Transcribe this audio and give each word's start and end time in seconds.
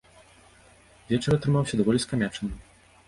Вечар 1.11 1.37
атрымаўся 1.37 1.73
даволі 1.83 2.03
скамячаным. 2.07 2.57